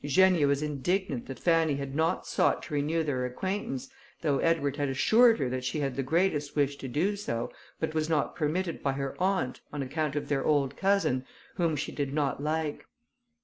Eugenia 0.03 0.47
was 0.47 0.63
indignant 0.63 1.27
that 1.27 1.37
Fanny 1.37 1.75
had 1.75 1.93
not 1.93 2.25
sought 2.25 2.63
to 2.63 2.73
renew 2.73 3.03
their 3.03 3.23
acquaintance, 3.23 3.87
though 4.21 4.39
Edward 4.39 4.75
had 4.77 4.89
assured 4.89 5.37
her 5.37 5.47
that 5.47 5.63
she 5.63 5.79
had 5.79 5.95
the 5.95 6.01
greatest 6.01 6.55
wish 6.55 6.75
to 6.75 6.87
do 6.87 7.15
so, 7.15 7.51
but 7.79 7.93
was 7.93 8.09
not 8.09 8.35
permitted 8.35 8.81
by 8.81 8.93
her 8.93 9.15
aunt, 9.21 9.61
on 9.71 9.83
account 9.83 10.15
of 10.15 10.27
their 10.27 10.43
old 10.43 10.75
cousin, 10.75 11.23
whom 11.57 11.75
she 11.75 11.91
did 11.91 12.11
not 12.15 12.41
like. 12.41 12.87